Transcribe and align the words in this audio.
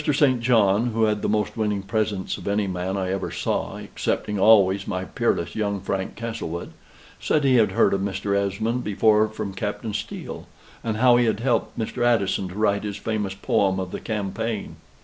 St. 0.11 0.41
John 0.41 0.87
(who 0.93 1.03
had 1.03 1.21
the 1.21 1.29
most 1.29 1.55
winning 1.55 1.83
presence 1.83 2.35
of 2.39 2.47
any 2.47 2.65
man 2.65 2.97
I 2.97 3.11
ever 3.11 3.29
saw, 3.29 3.75
excepting 3.77 4.39
always 4.39 4.87
my 4.87 5.05
peerless 5.05 5.55
young 5.55 5.79
Frank 5.79 6.15
Castlewood) 6.15 6.71
said 7.19 7.43
he 7.43 7.57
had 7.57 7.73
heard 7.73 7.93
of 7.93 8.01
Mr. 8.01 8.35
Esmond 8.35 8.83
before 8.83 9.27
from 9.27 9.53
Captain 9.53 9.93
Steele, 9.93 10.47
and 10.83 10.97
how 10.97 11.17
he 11.17 11.25
had 11.25 11.41
helped 11.41 11.77
Mr. 11.77 12.03
Addison 12.03 12.47
to 12.49 12.55
write 12.55 12.81
his 12.83 12.97
famous 12.97 13.35
poem 13.35 13.79
of 13.79 13.91
the 13.91 13.99
"Campaign." 13.99 14.77